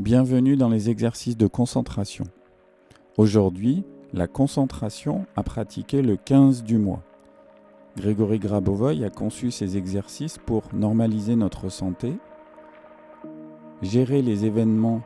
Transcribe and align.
Bienvenue 0.00 0.56
dans 0.56 0.70
les 0.70 0.88
exercices 0.88 1.36
de 1.36 1.46
concentration. 1.46 2.24
Aujourd'hui, 3.18 3.84
la 4.14 4.26
concentration 4.26 5.26
à 5.36 5.42
pratiquer 5.42 6.00
le 6.00 6.16
15 6.16 6.64
du 6.64 6.78
mois. 6.78 7.02
Grégory 7.98 8.38
Grabovoy 8.38 9.04
a 9.04 9.10
conçu 9.10 9.50
ces 9.50 9.76
exercices 9.76 10.38
pour 10.38 10.62
normaliser 10.72 11.36
notre 11.36 11.68
santé, 11.68 12.14
gérer 13.82 14.22
les 14.22 14.46
événements 14.46 15.02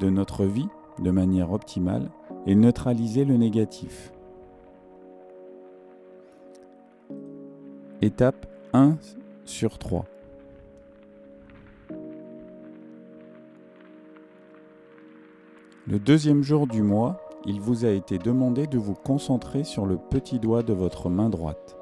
de 0.00 0.10
notre 0.10 0.44
vie 0.44 0.68
de 0.98 1.12
manière 1.12 1.52
optimale 1.52 2.10
et 2.46 2.56
neutraliser 2.56 3.24
le 3.24 3.36
négatif. 3.36 4.12
Étape 8.02 8.46
1 8.72 8.96
sur 9.44 9.78
3. 9.78 10.04
Le 15.88 16.00
deuxième 16.00 16.42
jour 16.42 16.66
du 16.66 16.82
mois, 16.82 17.16
il 17.44 17.60
vous 17.60 17.84
a 17.84 17.90
été 17.90 18.18
demandé 18.18 18.66
de 18.66 18.76
vous 18.76 18.96
concentrer 18.96 19.62
sur 19.62 19.86
le 19.86 19.96
petit 19.96 20.40
doigt 20.40 20.64
de 20.64 20.72
votre 20.72 21.08
main 21.08 21.30
droite. 21.30 21.76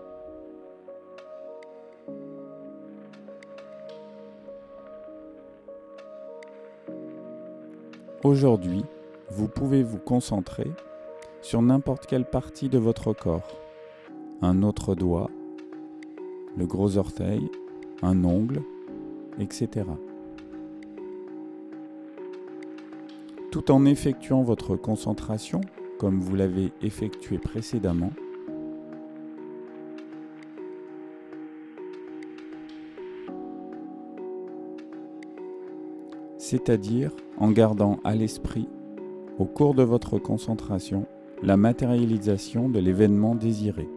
Aujourd'hui, 8.23 8.85
vous 9.31 9.49
pouvez 9.49 9.83
vous 9.83 9.97
concentrer 9.97 10.71
sur 11.41 11.63
n'importe 11.63 12.05
quelle 12.05 12.27
partie 12.27 12.69
de 12.69 12.77
votre 12.77 13.15
corps. 13.15 13.57
Un 14.43 14.63
autre 14.63 14.95
doigt, 14.95 15.31
le 16.59 16.67
gros 16.67 16.99
orteil, 16.99 17.51
un 18.03 18.23
ongle, 18.25 18.61
etc. 19.41 19.87
Tout 23.55 23.71
en 23.71 23.85
effectuant 23.85 24.43
votre 24.43 24.75
concentration, 24.75 25.61
comme 26.01 26.19
vous 26.19 26.35
l'avez 26.35 26.73
effectué 26.83 27.39
précédemment, 27.39 28.11
c'est-à-dire 36.37 37.13
en 37.39 37.53
gardant 37.53 38.01
à 38.03 38.17
l'esprit, 38.17 38.69
au 39.39 39.45
cours 39.45 39.75
de 39.75 39.85
votre 39.85 40.19
concentration, 40.19 41.07
la 41.41 41.57
matérialisation 41.57 42.69
de 42.69 42.81
l'événement 42.81 43.37
désiré. 43.37 43.89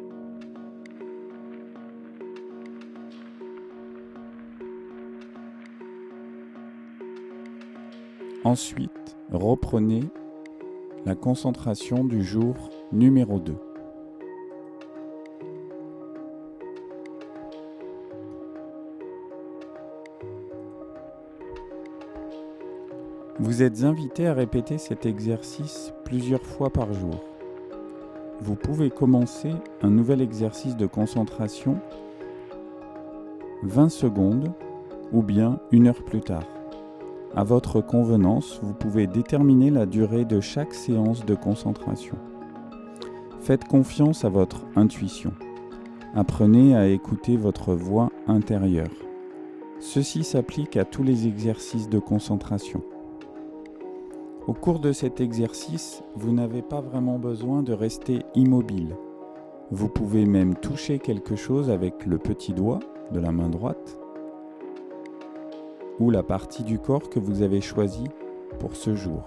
Ensuite, 8.44 8.97
reprenez 9.32 10.04
la 11.06 11.16
concentration 11.16 12.04
du 12.04 12.24
jour 12.24 12.56
numéro 12.92 13.40
2. 13.40 13.56
Vous 23.40 23.62
êtes 23.62 23.84
invité 23.84 24.28
à 24.28 24.34
répéter 24.34 24.78
cet 24.78 25.06
exercice 25.06 25.94
plusieurs 26.06 26.42
fois 26.42 26.72
par 26.72 26.92
jour. 26.92 27.24
Vous 28.42 28.56
pouvez 28.56 28.90
commencer 28.90 29.52
un 29.82 29.90
nouvel 29.90 30.22
exercice 30.22 30.76
de 30.76 30.88
concentration 30.88 31.80
20 33.64 33.90
secondes 33.90 34.52
ou 35.12 35.22
bien 35.22 35.60
une 35.72 35.88
heure 35.88 36.04
plus 36.04 36.22
tard. 36.22 36.57
À 37.38 37.44
votre 37.44 37.82
convenance, 37.82 38.60
vous 38.64 38.74
pouvez 38.74 39.06
déterminer 39.06 39.70
la 39.70 39.86
durée 39.86 40.26
de 40.26 40.40
chaque 40.40 40.74
séance 40.74 41.24
de 41.24 41.36
concentration. 41.36 42.16
Faites 43.42 43.66
confiance 43.66 44.26
à 44.26 44.30
votre 44.30 44.66
intuition. 44.76 45.34
Apprenez 46.16 46.76
à 46.76 46.88
écouter 46.88 47.38
votre 47.38 47.76
voix 47.76 48.10
intérieure. 48.26 48.90
Ceci 49.80 50.24
s'applique 50.24 50.78
à 50.78 50.84
tous 50.84 51.04
les 51.04 51.28
exercices 51.28 51.90
de 51.90 52.00
concentration. 52.00 52.82
Au 54.48 54.54
cours 54.54 54.80
de 54.80 54.92
cet 54.92 55.22
exercice, 55.22 56.02
vous 56.16 56.32
n'avez 56.32 56.64
pas 56.64 56.82
vraiment 56.82 57.20
besoin 57.20 57.62
de 57.62 57.72
rester 57.72 58.24
immobile. 58.34 58.96
Vous 59.70 59.90
pouvez 59.90 60.26
même 60.26 60.56
toucher 60.56 60.98
quelque 60.98 61.36
chose 61.36 61.70
avec 61.70 62.08
le 62.08 62.18
petit 62.18 62.54
doigt 62.54 62.80
de 63.12 63.20
la 63.20 63.32
main 63.32 63.50
droite 63.50 64.00
ou 66.00 66.10
la 66.10 66.24
partie 66.24 66.64
du 66.64 66.80
corps 66.80 67.10
que 67.10 67.20
vous 67.20 67.42
avez 67.42 67.62
choisi 67.62 68.04
pour 68.60 68.76
ce 68.76 68.96
jour. 68.96 69.24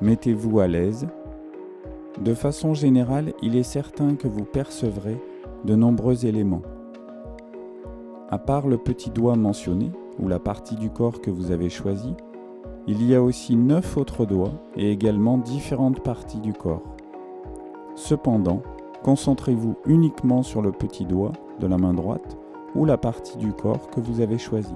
Mettez-vous 0.00 0.60
à 0.60 0.66
l'aise. 0.66 1.08
De 2.20 2.34
façon 2.34 2.74
générale, 2.74 3.32
il 3.42 3.56
est 3.56 3.62
certain 3.62 4.14
que 4.14 4.28
vous 4.28 4.44
percevrez 4.44 5.18
de 5.64 5.74
nombreux 5.74 6.26
éléments. 6.26 6.62
À 8.30 8.38
part 8.38 8.68
le 8.68 8.78
petit 8.78 9.10
doigt 9.10 9.36
mentionné 9.36 9.90
ou 10.18 10.28
la 10.28 10.38
partie 10.38 10.76
du 10.76 10.90
corps 10.90 11.20
que 11.20 11.30
vous 11.30 11.50
avez 11.50 11.68
choisi, 11.68 12.14
il 12.86 13.06
y 13.06 13.14
a 13.14 13.22
aussi 13.22 13.56
neuf 13.56 13.96
autres 13.96 14.24
doigts 14.24 14.52
et 14.76 14.90
également 14.90 15.38
différentes 15.38 16.02
parties 16.02 16.40
du 16.40 16.52
corps. 16.52 16.82
Cependant, 17.94 18.62
concentrez-vous 19.02 19.76
uniquement 19.86 20.42
sur 20.42 20.62
le 20.62 20.72
petit 20.72 21.04
doigt 21.04 21.32
de 21.60 21.66
la 21.66 21.76
main 21.76 21.92
droite 21.92 22.38
ou 22.74 22.84
la 22.84 22.96
partie 22.96 23.36
du 23.36 23.52
corps 23.52 23.90
que 23.90 24.00
vous 24.00 24.20
avez 24.20 24.38
choisi. 24.38 24.74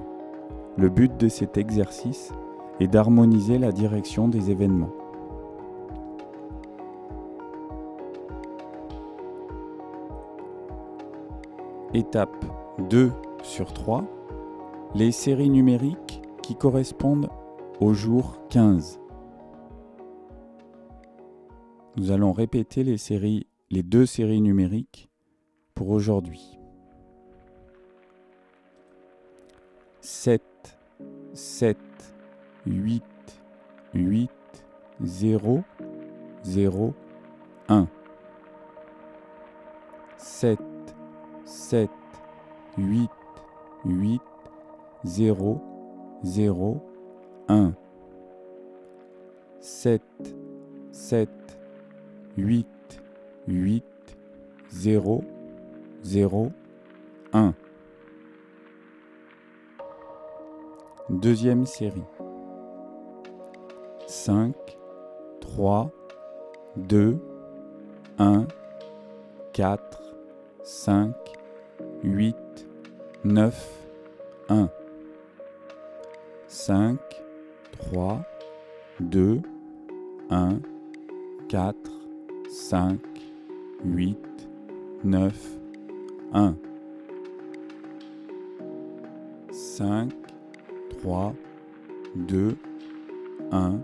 Le 0.77 0.89
but 0.89 1.15
de 1.17 1.29
cet 1.29 1.57
exercice 1.57 2.33
est 2.81 2.87
d'harmoniser 2.87 3.57
la 3.57 3.71
direction 3.71 4.27
des 4.27 4.51
événements. 4.51 4.91
Étape 11.93 12.45
2 12.89 13.13
sur 13.41 13.71
3. 13.71 14.03
Les 14.95 15.13
séries 15.13 15.49
numériques 15.49 16.21
qui 16.43 16.55
correspondent 16.55 17.29
au 17.79 17.93
jour 17.93 18.37
15. 18.49 18.99
Nous 21.95 22.11
allons 22.11 22.33
répéter 22.33 22.83
les 22.83 22.97
séries, 22.97 23.47
les 23.71 23.81
deux 23.81 24.05
séries 24.05 24.41
numériques 24.41 25.09
pour 25.73 25.89
aujourd'hui. 25.91 26.59
7, 30.01 30.43
7, 31.35 31.75
8, 32.65 33.03
8, 33.93 34.29
0, 35.03 35.63
0, 36.45 36.93
1. 37.67 37.87
7, 40.17 40.57
7, 41.45 41.89
8, 42.77 43.09
8, 43.85 44.21
0, 45.03 45.61
0, 46.23 46.81
1, 47.49 47.75
7, 49.59 50.01
7, 50.93 51.29
8, 52.37 52.65
8, 53.49 53.83
0, 54.71 55.23
0, 56.01 56.51
1. 57.33 57.64
Deuxième 61.09 61.67
série. 61.67 62.03
5, 64.07 64.55
3, 65.39 65.91
2, 66.77 67.19
1, 68.17 68.47
4, 69.53 70.01
5, 70.63 71.13
8, 72.03 72.35
9, 73.23 73.87
1. 74.49 74.69
5, 76.47 76.97
3, 77.73 78.21
2, 78.99 79.41
1, 80.31 80.59
4, 81.49 81.75
5, 82.49 82.99
8, 83.83 84.17
9, 85.03 85.35
1. 86.33 86.55
5, 89.51 90.24
3, 91.05 91.35
2, 92.15 92.57
1, 93.51 93.79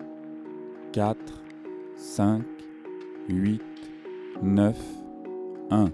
4, 0.92 1.18
5, 1.96 2.42
8, 3.30 3.62
9, 4.42 4.76
1. 5.70 5.92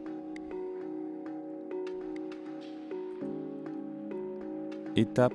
Étape 4.95 5.33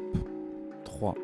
3. 0.85 1.15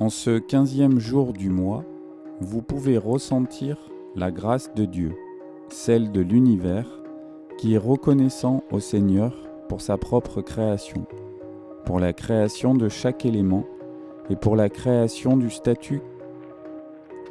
En 0.00 0.08
ce 0.10 0.40
quinzième 0.40 0.98
jour 0.98 1.32
du 1.32 1.50
mois, 1.50 1.84
vous 2.40 2.62
pouvez 2.62 2.98
ressentir 2.98 3.76
la 4.14 4.30
grâce 4.30 4.72
de 4.74 4.84
Dieu 4.84 5.14
celle 5.68 6.12
de 6.12 6.20
l'univers, 6.20 6.86
qui 7.58 7.74
est 7.74 7.78
reconnaissant 7.78 8.62
au 8.70 8.80
Seigneur 8.80 9.32
pour 9.68 9.80
sa 9.80 9.96
propre 9.96 10.40
création, 10.40 11.06
pour 11.84 11.98
la 11.98 12.12
création 12.12 12.74
de 12.74 12.88
chaque 12.88 13.24
élément 13.24 13.64
et 14.30 14.36
pour 14.36 14.56
la 14.56 14.68
création 14.68 15.36
du 15.36 15.50
statut 15.50 16.02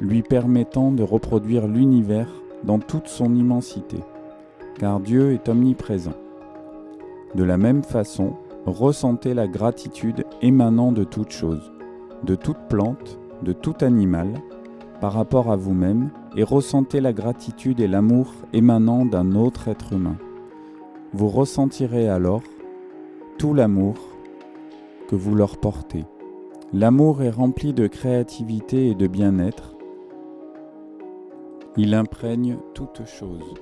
lui 0.00 0.22
permettant 0.22 0.90
de 0.90 1.02
reproduire 1.02 1.66
l'univers 1.66 2.28
dans 2.64 2.78
toute 2.78 3.08
son 3.08 3.34
immensité, 3.34 3.98
car 4.78 5.00
Dieu 5.00 5.32
est 5.32 5.48
omniprésent. 5.48 6.16
De 7.34 7.44
la 7.44 7.56
même 7.56 7.82
façon, 7.82 8.34
ressentez 8.66 9.32
la 9.32 9.46
gratitude 9.46 10.24
émanant 10.42 10.92
de 10.92 11.04
toute 11.04 11.30
chose, 11.30 11.72
de 12.24 12.34
toute 12.34 12.58
plante, 12.68 13.18
de 13.42 13.52
tout 13.52 13.76
animal, 13.80 14.28
par 15.00 15.12
rapport 15.12 15.50
à 15.50 15.56
vous-même, 15.56 16.10
et 16.36 16.42
ressentez 16.42 17.00
la 17.00 17.12
gratitude 17.12 17.80
et 17.80 17.88
l'amour 17.88 18.32
émanant 18.52 19.04
d'un 19.04 19.34
autre 19.34 19.68
être 19.68 19.92
humain. 19.92 20.16
Vous 21.12 21.28
ressentirez 21.28 22.08
alors 22.08 22.42
tout 23.38 23.54
l'amour 23.54 23.96
que 25.08 25.16
vous 25.16 25.34
leur 25.34 25.56
portez. 25.58 26.04
L'amour 26.72 27.22
est 27.22 27.30
rempli 27.30 27.72
de 27.72 27.86
créativité 27.86 28.88
et 28.88 28.94
de 28.94 29.06
bien-être. 29.06 29.76
Il 31.76 31.94
imprègne 31.94 32.56
toute 32.74 33.04
chose. 33.06 33.54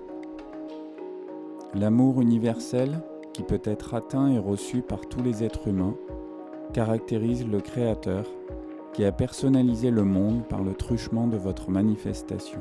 L'amour 1.74 2.22
universel, 2.22 3.02
qui 3.32 3.42
peut 3.42 3.62
être 3.64 3.94
atteint 3.94 4.28
et 4.28 4.38
reçu 4.38 4.80
par 4.80 5.06
tous 5.06 5.22
les 5.22 5.42
êtres 5.42 5.68
humains, 5.68 5.96
caractérise 6.72 7.46
le 7.46 7.60
Créateur 7.60 8.24
qui 8.94 9.04
a 9.04 9.12
personnalisé 9.12 9.90
le 9.90 10.04
monde 10.04 10.44
par 10.48 10.62
le 10.62 10.72
truchement 10.72 11.26
de 11.26 11.36
votre 11.36 11.68
manifestation. 11.68 12.60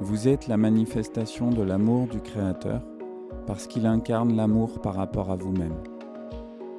Vous 0.00 0.28
êtes 0.28 0.48
la 0.48 0.56
manifestation 0.56 1.50
de 1.50 1.62
l'amour 1.62 2.06
du 2.06 2.20
Créateur 2.20 2.80
parce 3.46 3.66
qu'il 3.66 3.86
incarne 3.86 4.34
l'amour 4.34 4.80
par 4.80 4.94
rapport 4.94 5.30
à 5.30 5.36
vous-même. 5.36 5.76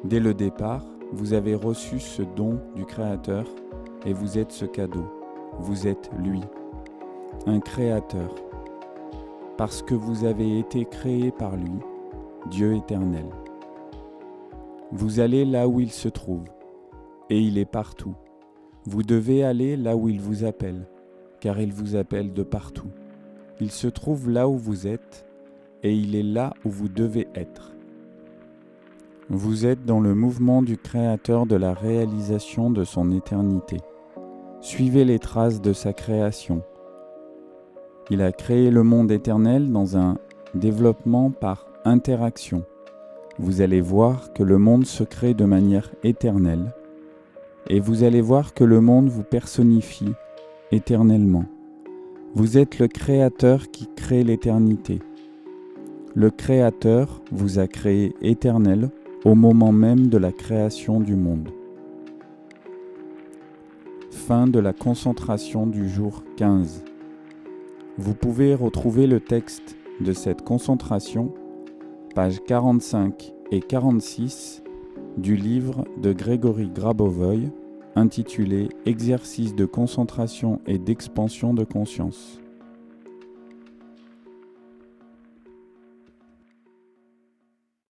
Dès 0.03 0.19
le 0.19 0.33
départ, 0.33 0.83
vous 1.13 1.33
avez 1.33 1.53
reçu 1.53 1.99
ce 1.99 2.23
don 2.23 2.59
du 2.75 2.85
Créateur 2.85 3.45
et 4.05 4.13
vous 4.13 4.37
êtes 4.37 4.51
ce 4.51 4.65
cadeau. 4.65 5.05
Vous 5.59 5.87
êtes 5.87 6.09
lui, 6.19 6.41
un 7.45 7.59
Créateur, 7.59 8.33
parce 9.57 9.81
que 9.81 9.95
vous 9.95 10.25
avez 10.25 10.59
été 10.59 10.85
créé 10.85 11.31
par 11.31 11.55
lui, 11.55 11.79
Dieu 12.49 12.75
éternel. 12.75 13.25
Vous 14.91 15.19
allez 15.19 15.45
là 15.45 15.67
où 15.67 15.79
il 15.79 15.91
se 15.91 16.09
trouve, 16.09 16.45
et 17.29 17.39
il 17.39 17.57
est 17.57 17.65
partout. 17.65 18.15
Vous 18.89 19.03
devez 19.03 19.43
aller 19.43 19.75
là 19.75 19.97
où 19.97 20.07
il 20.07 20.21
vous 20.21 20.45
appelle, 20.45 20.87
car 21.41 21.59
il 21.59 21.73
vous 21.73 21.97
appelle 21.97 22.31
de 22.31 22.41
partout. 22.41 22.87
Il 23.59 23.69
se 23.69 23.87
trouve 23.87 24.29
là 24.29 24.47
où 24.47 24.55
vous 24.55 24.87
êtes, 24.87 25.25
et 25.83 25.93
il 25.93 26.15
est 26.15 26.23
là 26.23 26.53
où 26.63 26.69
vous 26.69 26.87
devez 26.87 27.27
être. 27.35 27.73
Vous 29.29 29.65
êtes 29.65 29.83
dans 29.83 29.99
le 29.99 30.15
mouvement 30.15 30.61
du 30.61 30.77
Créateur 30.77 31.45
de 31.45 31.57
la 31.57 31.73
réalisation 31.73 32.71
de 32.71 32.85
son 32.85 33.11
éternité. 33.11 33.75
Suivez 34.61 35.03
les 35.03 35.19
traces 35.19 35.59
de 35.59 35.73
sa 35.73 35.91
création. 35.91 36.63
Il 38.09 38.21
a 38.21 38.31
créé 38.31 38.71
le 38.71 38.83
monde 38.83 39.11
éternel 39.11 39.69
dans 39.69 39.97
un 39.97 40.17
développement 40.55 41.29
par 41.29 41.67
interaction. 41.83 42.63
Vous 43.37 43.59
allez 43.59 43.81
voir 43.81 44.31
que 44.31 44.43
le 44.43 44.57
monde 44.57 44.85
se 44.85 45.03
crée 45.03 45.33
de 45.33 45.43
manière 45.43 45.91
éternelle 46.03 46.73
et 47.69 47.79
vous 47.79 48.03
allez 48.03 48.21
voir 48.21 48.53
que 48.53 48.63
le 48.63 48.81
monde 48.81 49.09
vous 49.09 49.23
personnifie 49.23 50.13
éternellement. 50.71 51.45
Vous 52.33 52.57
êtes 52.57 52.79
le 52.79 52.87
Créateur 52.87 53.71
qui 53.71 53.87
crée 53.95 54.23
l'éternité. 54.23 54.99
Le 56.15 56.29
Créateur 56.29 57.21
vous 57.31 57.59
a 57.59 57.67
créé 57.67 58.15
éternel 58.21 58.89
au 59.25 59.35
moment 59.35 59.71
même 59.71 60.07
de 60.07 60.17
la 60.17 60.31
création 60.31 60.99
du 60.99 61.15
monde. 61.15 61.49
Fin 64.11 64.47
de 64.47 64.59
la 64.59 64.73
concentration 64.73 65.67
du 65.67 65.89
jour 65.89 66.23
15. 66.37 66.83
Vous 67.97 68.13
pouvez 68.13 68.55
retrouver 68.55 69.07
le 69.07 69.19
texte 69.19 69.77
de 70.01 70.13
cette 70.13 70.43
concentration, 70.43 71.33
pages 72.13 72.41
45 72.45 73.33
et 73.51 73.61
46 73.61 74.63
du 75.17 75.35
livre 75.35 75.83
de 76.01 76.13
Grégory 76.13 76.69
Grabovoy 76.69 77.49
intitulé 77.95 78.69
Exercice 78.85 79.55
de 79.55 79.65
concentration 79.65 80.61
et 80.67 80.77
d'expansion 80.77 81.53
de 81.53 81.63
conscience. 81.63 82.39